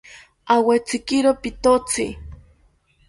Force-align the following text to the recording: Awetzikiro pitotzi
Awetzikiro 0.53 1.31
pitotzi 1.41 2.07